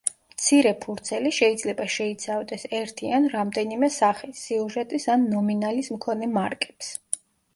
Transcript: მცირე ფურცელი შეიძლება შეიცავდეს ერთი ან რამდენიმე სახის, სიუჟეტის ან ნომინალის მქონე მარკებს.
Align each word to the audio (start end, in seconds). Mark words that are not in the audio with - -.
მცირე 0.33 0.69
ფურცელი 0.83 1.31
შეიძლება 1.39 1.85
შეიცავდეს 1.95 2.63
ერთი 2.77 3.11
ან 3.19 3.29
რამდენიმე 3.35 3.91
სახის, 3.97 4.41
სიუჟეტის 4.47 5.05
ან 5.17 5.27
ნომინალის 5.35 5.91
მქონე 5.97 6.33
მარკებს. 6.39 6.91